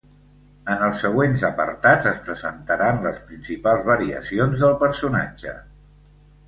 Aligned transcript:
En 0.75 0.79
els 0.85 1.01
següents 1.03 1.43
apartats 1.49 2.09
es 2.13 2.17
presentaran 2.31 3.05
les 3.07 3.21
principals 3.29 3.87
variacions 3.93 4.67
del 4.67 4.77
personatge. 4.85 5.57